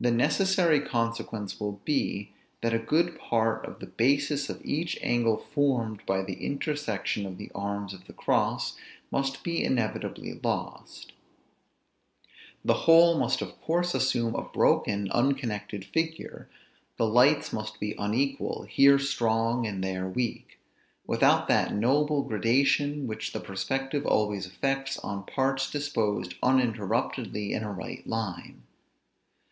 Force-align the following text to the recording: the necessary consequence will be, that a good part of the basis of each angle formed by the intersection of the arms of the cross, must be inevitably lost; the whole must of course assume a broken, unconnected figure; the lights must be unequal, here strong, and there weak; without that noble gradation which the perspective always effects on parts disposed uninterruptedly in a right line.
the 0.00 0.10
necessary 0.10 0.80
consequence 0.80 1.60
will 1.60 1.80
be, 1.84 2.32
that 2.60 2.74
a 2.74 2.78
good 2.80 3.16
part 3.20 3.64
of 3.64 3.78
the 3.78 3.86
basis 3.86 4.50
of 4.50 4.60
each 4.64 4.98
angle 5.00 5.36
formed 5.54 6.04
by 6.06 6.22
the 6.24 6.44
intersection 6.44 7.24
of 7.24 7.38
the 7.38 7.52
arms 7.54 7.94
of 7.94 8.08
the 8.08 8.12
cross, 8.12 8.76
must 9.12 9.44
be 9.44 9.62
inevitably 9.62 10.40
lost; 10.42 11.12
the 12.64 12.74
whole 12.90 13.16
must 13.16 13.40
of 13.40 13.60
course 13.60 13.94
assume 13.94 14.34
a 14.34 14.42
broken, 14.42 15.08
unconnected 15.12 15.84
figure; 15.84 16.48
the 16.96 17.06
lights 17.06 17.52
must 17.52 17.78
be 17.78 17.94
unequal, 17.96 18.64
here 18.64 18.98
strong, 18.98 19.68
and 19.68 19.84
there 19.84 20.08
weak; 20.08 20.58
without 21.06 21.46
that 21.46 21.72
noble 21.72 22.22
gradation 22.24 23.06
which 23.06 23.32
the 23.32 23.38
perspective 23.38 24.04
always 24.04 24.46
effects 24.48 24.98
on 24.98 25.24
parts 25.24 25.70
disposed 25.70 26.34
uninterruptedly 26.42 27.52
in 27.52 27.62
a 27.62 27.70
right 27.72 28.04
line. 28.04 28.64